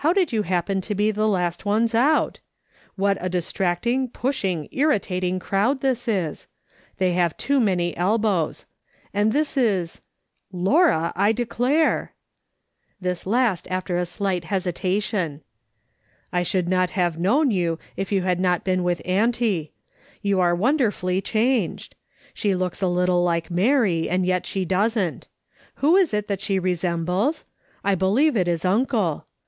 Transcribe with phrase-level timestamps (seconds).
[0.01, 2.39] How did you happen to be the last ones out?
[2.95, 6.47] What a distracting, pushing, irritating crowd this is!
[6.97, 8.65] They have too many elbows.
[9.13, 10.01] And this is—
[10.65, 12.13] Laura, I declare!"
[13.07, 15.41] This last after a slight hesitation."
[16.33, 18.63] I "WHOM HAVE WE HERE?' 83 should not have known 3'ou if you had not
[18.63, 19.71] been with auntie.
[20.23, 21.93] You are wonderfully changed.
[22.33, 25.27] She looks a little like INIary, and yet she doesn't.
[25.75, 27.45] Who is it that she resembles?
[27.83, 29.27] I believe it is uncle.